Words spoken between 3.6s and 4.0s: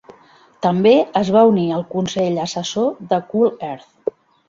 Earth.